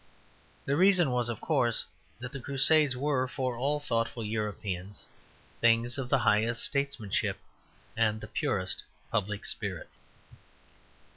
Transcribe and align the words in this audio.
The 0.65 0.75
reason 0.75 1.11
was, 1.11 1.29
of 1.29 1.39
course, 1.41 1.85
that 2.19 2.31
the 2.31 2.39
Crusades 2.39 2.97
were, 2.97 3.27
for 3.27 3.55
all 3.55 3.79
thoughtful 3.79 4.25
Europeans, 4.25 5.05
things 5.59 5.99
of 5.99 6.09
the 6.09 6.17
highest 6.25 6.63
statesmanship 6.65 7.37
and 7.95 8.19
the 8.19 8.27
purest 8.27 8.83
public 9.11 9.45
spirit. 9.45 9.91